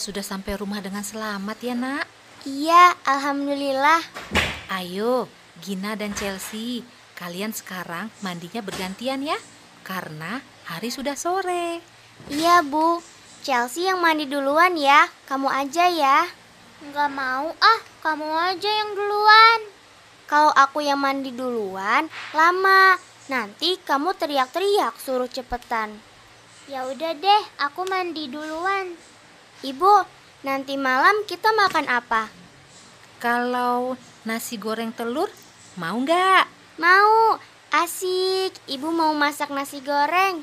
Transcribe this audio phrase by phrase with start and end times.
[0.00, 2.08] Sudah sampai rumah dengan selamat ya nak.
[2.48, 4.00] Iya, alhamdulillah.
[4.72, 5.28] Ayo,
[5.60, 6.80] Gina dan Chelsea,
[7.20, 9.36] kalian sekarang mandinya bergantian ya,
[9.84, 11.84] karena hari sudah sore.
[12.32, 13.04] Iya, Bu.
[13.44, 15.04] Chelsea yang mandi duluan ya.
[15.28, 16.24] Kamu aja ya.
[16.80, 19.58] Nggak mau ah, kamu aja yang duluan.
[20.24, 22.96] Kalau aku yang mandi duluan, lama.
[23.28, 25.92] Nanti kamu teriak-teriak suruh cepetan.
[26.72, 28.96] Ya udah deh, aku mandi duluan.
[29.60, 29.92] Ibu,
[30.40, 32.32] nanti malam kita makan apa?
[33.20, 33.92] Kalau
[34.24, 35.28] nasi goreng telur,
[35.76, 36.48] mau nggak?
[36.80, 37.36] Mau.
[37.68, 38.56] Asik.
[38.64, 40.40] Ibu mau masak nasi goreng.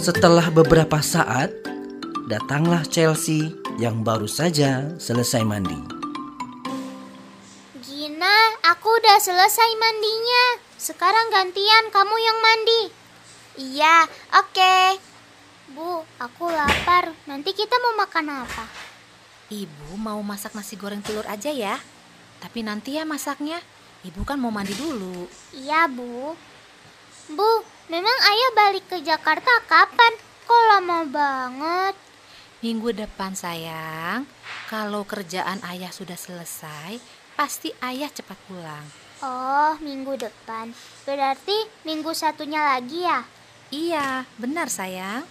[0.00, 1.52] Setelah beberapa saat,
[2.24, 5.76] datanglah Chelsea yang baru saja selesai mandi.
[7.84, 10.44] Gina, aku udah selesai mandinya.
[10.80, 12.82] Sekarang gantian kamu yang mandi.
[13.60, 14.08] Iya,
[14.40, 15.13] oke.
[15.74, 17.10] Bu, aku lapar.
[17.26, 18.64] Nanti kita mau makan apa?
[19.50, 21.82] Ibu mau masak nasi goreng telur aja ya.
[22.38, 23.58] Tapi nanti ya masaknya.
[24.06, 25.26] Ibu kan mau mandi dulu.
[25.50, 26.38] Iya, Bu.
[27.34, 27.50] Bu,
[27.90, 30.14] memang ayah balik ke Jakarta kapan?
[30.46, 31.94] Kok lama banget?
[32.62, 34.30] Minggu depan sayang,
[34.70, 37.02] kalau kerjaan ayah sudah selesai,
[37.34, 38.86] pasti ayah cepat pulang.
[39.20, 40.70] Oh, minggu depan.
[41.02, 43.20] Berarti minggu satunya lagi ya?
[43.74, 45.24] Iya, benar sayang.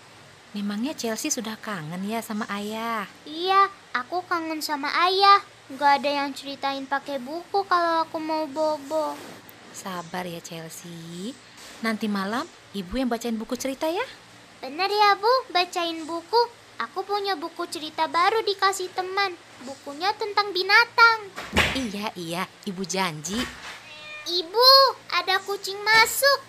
[0.54, 3.10] Memangnya Chelsea sudah kangen ya sama ayah?
[3.26, 5.42] Iya, aku kangen sama ayah.
[5.74, 9.18] Gak ada yang ceritain pakai buku kalau aku mau bobo.
[9.74, 11.34] Sabar ya Chelsea.
[11.82, 12.46] Nanti malam
[12.78, 14.06] ibu yang bacain buku cerita ya.
[14.62, 16.42] Bener ya bu, bacain buku.
[16.78, 19.34] Aku punya buku cerita baru dikasih teman.
[19.66, 21.34] Bukunya tentang binatang.
[21.74, 23.42] Iya, iya, ibu janji.
[24.30, 24.70] Ibu,
[25.18, 26.46] ada kucing masuk.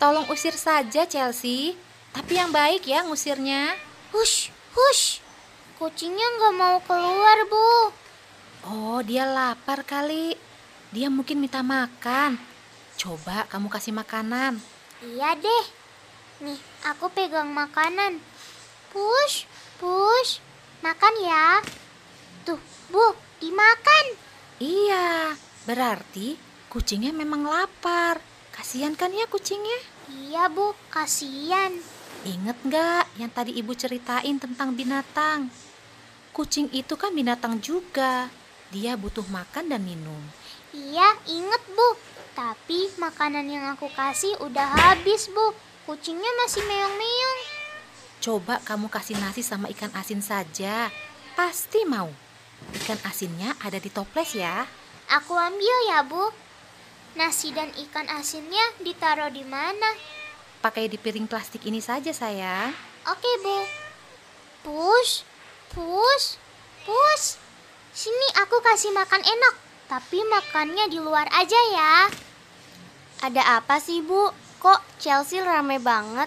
[0.00, 1.76] Tolong usir saja Chelsea.
[2.12, 3.76] Tapi yang baik ya ngusirnya.
[4.12, 5.20] Hush, hush.
[5.78, 7.70] Kucingnya nggak mau keluar bu.
[8.66, 10.34] Oh, dia lapar kali.
[10.90, 12.40] Dia mungkin minta makan.
[12.98, 14.58] Coba kamu kasih makanan.
[15.04, 15.64] Iya deh.
[16.42, 18.18] Nih, aku pegang makanan.
[18.90, 19.46] Push,
[19.78, 20.42] push.
[20.82, 21.62] Makan ya.
[22.46, 22.58] Tuh,
[22.90, 24.04] Bu, dimakan.
[24.58, 25.34] Iya,
[25.66, 26.38] berarti
[26.70, 28.18] kucingnya memang lapar.
[28.50, 29.78] Kasihan kan ya kucingnya?
[30.10, 31.74] Iya, Bu, kasihan.
[32.26, 35.52] Ingat nggak yang tadi ibu ceritain tentang binatang?
[36.34, 38.26] Kucing itu kan binatang juga.
[38.74, 40.18] Dia butuh makan dan minum.
[40.74, 41.88] Iya, inget, Bu.
[42.36, 45.54] Tapi makanan yang aku kasih udah habis, Bu.
[45.88, 47.40] Kucingnya masih meong-meong.
[48.20, 50.92] Coba kamu kasih nasi sama ikan asin saja.
[51.32, 52.12] Pasti mau.
[52.76, 54.68] Ikan asinnya ada di toples ya.
[55.08, 56.28] Aku ambil ya, Bu.
[57.16, 60.17] Nasi dan ikan asinnya ditaruh di mana?
[60.58, 62.74] Pakai di piring plastik ini saja sayang.
[63.06, 63.58] Oke, Bu.
[64.66, 65.22] Push,
[65.70, 66.34] push,
[66.82, 67.38] push.
[67.94, 69.54] Sini aku kasih makan enak,
[69.86, 71.94] tapi makannya di luar aja ya.
[73.22, 74.34] Ada apa sih, Bu?
[74.58, 76.26] Kok Chelsea rame banget?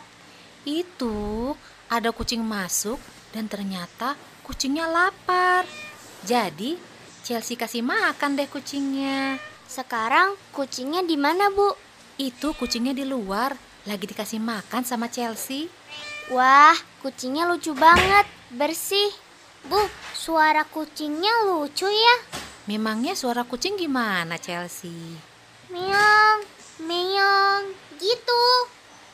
[0.63, 1.51] Itu
[1.91, 2.99] ada kucing masuk
[3.35, 4.15] dan ternyata
[4.47, 5.67] kucingnya lapar.
[6.23, 6.79] Jadi
[7.27, 9.35] Chelsea kasih makan deh kucingnya.
[9.67, 11.75] Sekarang kucingnya di mana, Bu?
[12.15, 13.55] Itu kucingnya di luar,
[13.85, 15.65] lagi dikasih makan sama Chelsea.
[16.29, 19.09] Wah, kucingnya lucu banget, bersih.
[19.65, 19.77] Bu,
[20.13, 22.15] suara kucingnya lucu ya.
[22.69, 25.17] Memangnya suara kucing gimana Chelsea?
[25.73, 26.39] Meong,
[26.85, 27.63] meong,
[27.97, 28.45] gitu.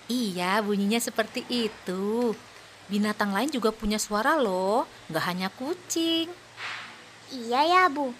[0.07, 2.35] Iya, bunyinya seperti itu.
[2.87, 6.31] Binatang lain juga punya suara loh, nggak hanya kucing.
[7.31, 8.15] Iya ya, Bu.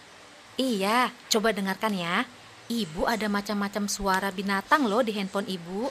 [0.60, 2.28] Iya, coba dengarkan ya.
[2.68, 5.88] Ibu ada macam-macam suara binatang loh di handphone ibu.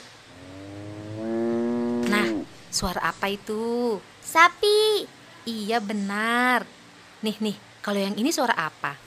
[2.76, 3.96] Suara apa itu?
[4.20, 5.08] Sapi.
[5.48, 6.68] Iya benar.
[7.24, 9.00] Nih nih, kalau yang ini suara apa?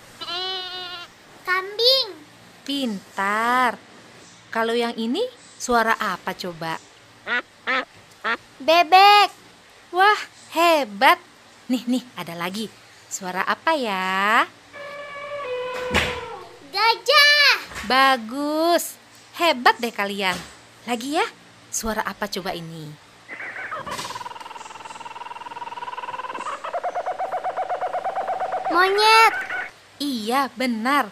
[1.45, 2.17] Kambing.
[2.65, 3.77] Pintar.
[4.49, 5.21] Kalau yang ini
[5.61, 6.81] suara apa coba?
[8.57, 9.29] Bebek.
[9.93, 10.17] Wah,
[10.57, 11.21] hebat.
[11.69, 12.73] Nih nih, ada lagi.
[13.05, 14.49] Suara apa ya?
[16.73, 17.53] Gajah.
[17.85, 18.97] Bagus.
[19.37, 20.33] Hebat deh kalian.
[20.89, 21.27] Lagi ya,
[21.69, 23.08] suara apa coba ini?
[28.69, 29.33] Monyet.
[29.97, 31.09] Iya, benar.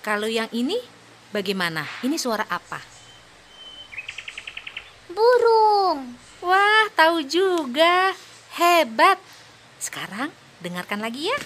[0.00, 0.80] Kalau yang ini
[1.28, 1.84] bagaimana?
[2.00, 2.80] Ini suara apa?
[5.12, 6.16] Burung.
[6.40, 8.16] Wah, tahu juga.
[8.56, 9.20] Hebat.
[9.76, 10.32] Sekarang
[10.64, 11.38] dengarkan lagi ya.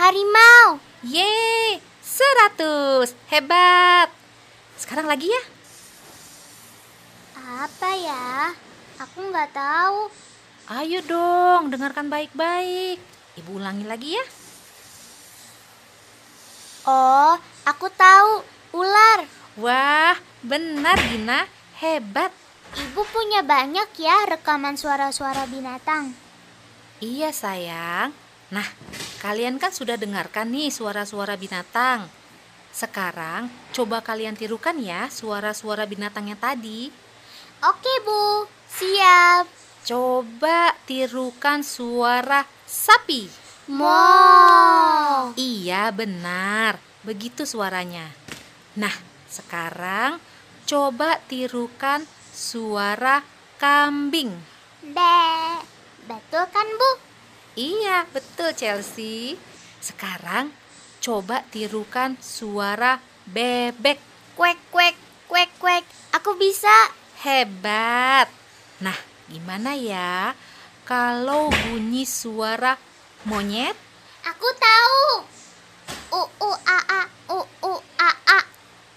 [0.00, 0.80] Harimau.
[1.04, 3.12] Yeay, 100.
[3.28, 4.08] Hebat.
[4.80, 5.42] Sekarang lagi ya.
[7.36, 8.56] Apa ya?
[9.04, 10.31] Aku nggak tahu.
[10.72, 12.96] Ayo dong, dengarkan baik-baik.
[13.36, 14.24] Ibu ulangi lagi ya.
[16.88, 17.36] Oh,
[17.68, 18.40] aku tahu.
[18.80, 19.28] Ular.
[19.60, 21.44] Wah, benar Gina.
[21.76, 22.32] Hebat.
[22.72, 26.16] Ibu punya banyak ya rekaman suara-suara binatang.
[27.04, 28.16] Iya sayang.
[28.48, 28.64] Nah,
[29.20, 32.08] kalian kan sudah dengarkan nih suara-suara binatang.
[32.72, 36.88] Sekarang coba kalian tirukan ya suara-suara binatangnya tadi.
[37.60, 38.48] Oke, Bu.
[38.72, 39.61] Siap.
[39.82, 43.26] Coba tirukan suara sapi.
[43.66, 45.34] Mo.
[45.34, 46.78] Iya, benar.
[47.02, 48.06] Begitu suaranya.
[48.78, 48.94] Nah,
[49.26, 50.22] sekarang
[50.70, 53.26] coba tirukan suara
[53.58, 54.30] kambing.
[54.86, 55.18] Be.
[56.06, 56.90] Betul kan, Bu?
[57.58, 59.34] Iya, betul Chelsea.
[59.82, 60.54] Sekarang
[61.02, 63.98] coba tirukan suara bebek.
[64.38, 64.94] Kuek, kuek,
[65.26, 65.84] kuek, kuek.
[66.14, 66.70] Aku bisa.
[67.26, 68.30] Hebat.
[68.78, 70.34] Nah, gimana ya
[70.82, 72.74] kalau bunyi suara
[73.22, 73.78] monyet?
[74.26, 75.06] Aku tahu.
[76.12, 78.40] U u a a u u a a.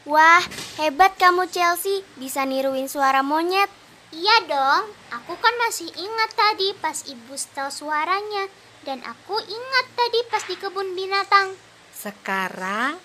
[0.05, 0.43] Wah,
[0.81, 2.05] hebat kamu Chelsea.
[2.17, 3.69] Bisa niruin suara monyet.
[4.13, 4.83] Iya dong.
[5.13, 8.49] Aku kan masih ingat tadi pas ibu setel suaranya
[8.85, 11.57] dan aku ingat tadi pas di kebun binatang.
[11.89, 13.01] Sekarang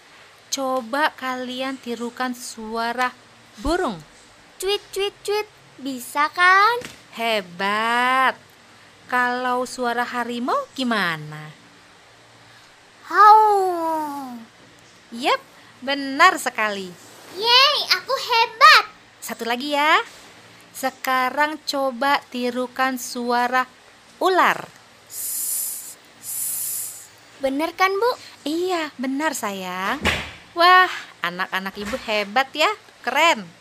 [0.53, 3.13] coba kalian tirukan suara
[3.65, 3.97] burung.
[4.61, 5.49] Cuit, cuit, cuit.
[5.81, 7.00] Bisa kan?
[7.15, 8.39] Hebat.
[9.11, 11.51] Kalau suara harimau gimana?
[13.11, 14.39] Hau.
[15.11, 15.43] Yap,
[15.83, 16.95] benar sekali.
[17.35, 18.85] Yeay, aku hebat.
[19.19, 19.99] Satu lagi ya.
[20.71, 23.67] Sekarang coba tirukan suara
[24.23, 24.71] ular.
[27.43, 28.11] Bener kan, Bu?
[28.47, 29.99] Iya, benar sayang.
[30.55, 30.93] Wah,
[31.27, 32.71] anak-anak ibu hebat ya.
[33.03, 33.60] Keren.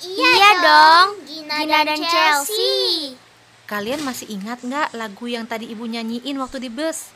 [0.00, 1.08] Iya dong.
[1.28, 2.16] Gina, Gina dan, dan Chelsea.
[2.16, 3.30] Chelsea.
[3.68, 7.12] Kalian masih ingat nggak lagu yang tadi ibu nyanyiin waktu di bus?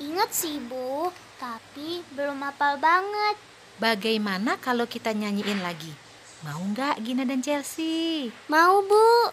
[0.00, 3.36] Ingat sih, Bu, tapi belum hafal banget.
[3.80, 5.92] Bagaimana kalau kita nyanyiin lagi?
[6.44, 8.28] Mau nggak Gina dan Chelsea?
[8.48, 9.32] Mau, Bu?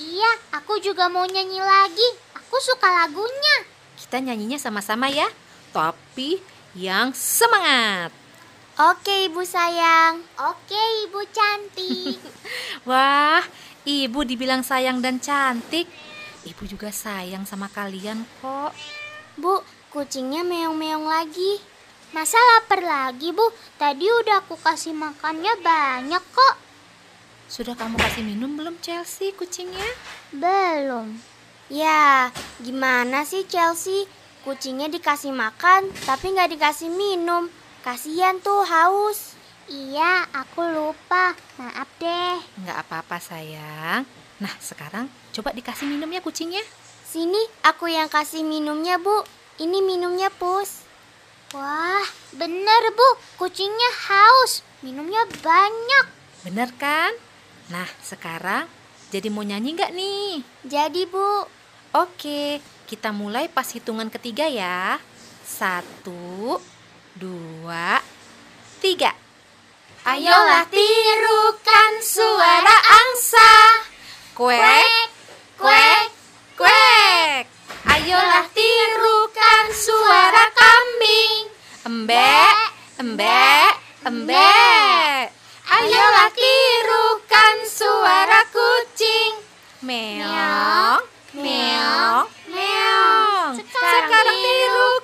[0.00, 2.08] Iya, aku juga mau nyanyi lagi.
[2.32, 3.56] Aku suka lagunya.
[3.98, 5.28] Kita nyanyinya sama-sama ya.
[5.72, 6.40] Tapi
[6.72, 8.21] yang semangat.
[8.82, 10.26] Oke, Ibu sayang.
[10.42, 12.18] Oke, Ibu cantik.
[12.88, 13.38] Wah,
[13.86, 15.86] ibu dibilang sayang dan cantik.
[16.42, 18.74] Ibu juga sayang sama kalian kok.
[19.38, 19.62] Bu,
[19.94, 21.62] kucingnya meong-meong lagi.
[22.10, 23.46] Masa lapar lagi, Bu?
[23.78, 26.54] Tadi udah aku kasih makannya banyak kok.
[27.46, 29.86] Sudah kamu kasih minum belum Chelsea kucingnya?
[30.34, 31.22] Belum.
[31.70, 34.10] Ya, gimana sih Chelsea?
[34.42, 37.61] Kucingnya dikasih makan, tapi nggak dikasih minum.
[37.82, 39.34] Kasian tuh haus.
[39.66, 41.34] Iya, aku lupa.
[41.58, 42.38] Maaf deh.
[42.62, 44.06] Nggak apa-apa sayang.
[44.38, 46.62] Nah sekarang coba dikasih minum ya kucingnya.
[47.02, 49.26] Sini, aku yang kasih minumnya, Bu.
[49.58, 50.86] Ini minumnya, Pus.
[51.58, 53.08] Wah, bener Bu.
[53.42, 54.62] Kucingnya haus.
[54.86, 56.06] Minumnya banyak.
[56.46, 57.10] Bener kan?
[57.66, 58.70] Nah sekarang
[59.10, 60.30] jadi mau nyanyi nggak nih?
[60.70, 61.50] Jadi, Bu.
[61.98, 65.02] Oke, kita mulai pas hitungan ketiga ya.
[65.42, 66.62] Satu,
[67.16, 68.00] dua,
[68.80, 69.12] tiga.
[70.02, 73.52] Ayolah tirukan suara angsa.
[74.34, 75.08] Kuek,
[75.60, 76.10] kuek,
[76.58, 77.44] kuek.
[77.86, 81.42] Ayolah tirukan suara kambing.
[81.86, 82.58] Embek,
[82.98, 85.30] embek, embek.
[85.70, 89.32] Ayolah tirukan suara kucing.
[89.86, 91.02] Meong,
[91.38, 93.52] meong, meong.
[93.58, 95.01] Sekarang Sekarang tirukan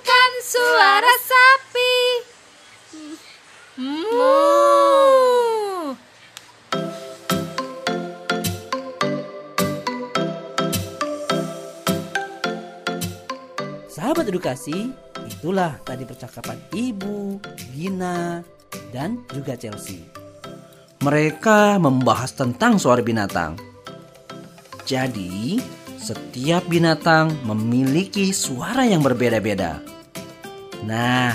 [14.38, 14.95] edukasi,
[15.26, 17.42] itulah tadi percakapan Ibu,
[17.75, 18.38] Gina,
[18.95, 19.99] dan juga Chelsea.
[21.02, 23.59] Mereka membahas tentang suara binatang.
[24.87, 25.59] Jadi,
[25.99, 29.83] setiap binatang memiliki suara yang berbeda-beda.
[30.87, 31.35] Nah,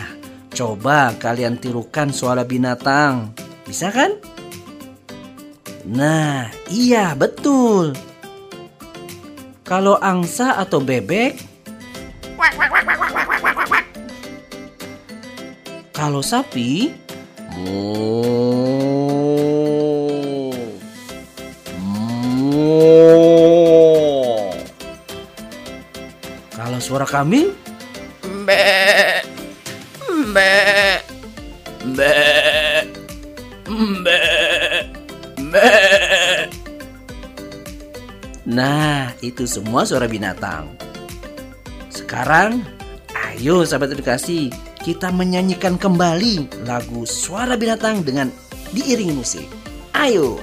[0.56, 3.36] coba kalian tirukan suara binatang.
[3.68, 4.16] Bisa kan?
[5.84, 7.92] Nah, iya betul.
[9.68, 11.52] Kalau angsa atau bebek
[15.94, 16.92] kalau sapi,
[26.54, 27.54] Kalau suara kami,
[28.44, 28.66] be,
[30.34, 30.54] be,
[31.94, 32.16] be,
[34.04, 34.20] be,
[35.52, 35.68] be.
[38.44, 40.74] Nah, itu semua suara binatang.
[41.94, 42.66] Sekarang
[43.34, 44.54] Ayo sahabat edukasi,
[44.86, 48.30] kita menyanyikan kembali lagu Suara Binatang dengan
[48.78, 49.50] diiringi musik.
[49.98, 50.38] Ayo!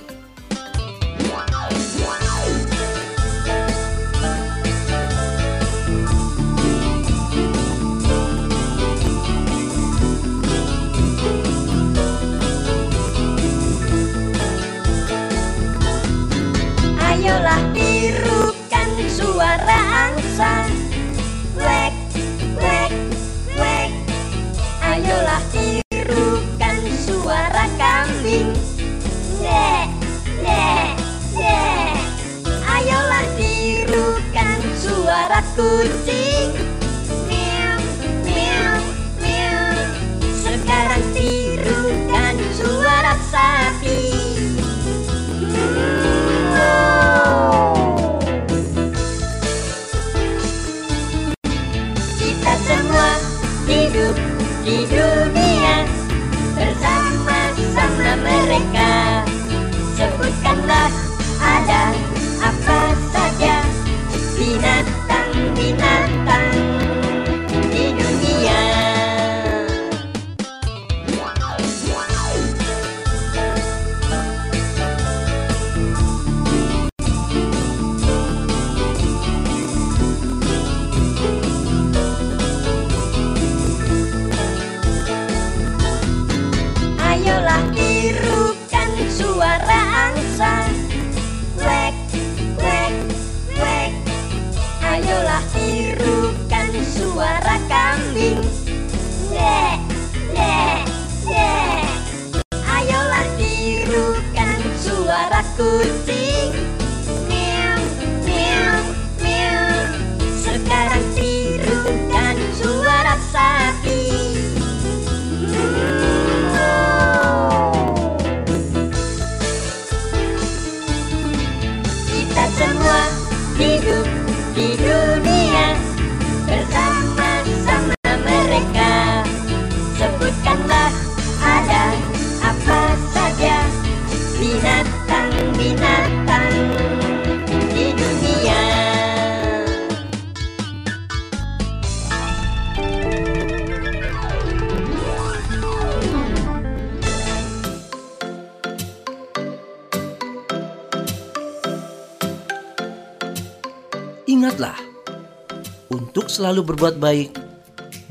[155.90, 157.34] untuk selalu berbuat baik,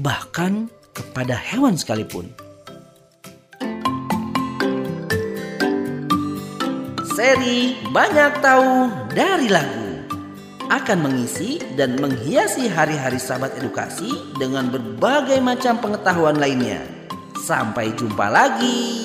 [0.04, 2.28] bahkan kepada hewan sekalipun.
[7.16, 8.72] Seri Banyak Tahu
[9.12, 9.88] dari Lagu
[10.70, 14.08] akan mengisi dan menghiasi hari-hari sahabat edukasi
[14.38, 16.84] dengan berbagai macam pengetahuan lainnya.
[17.44, 18.99] Sampai jumpa lagi.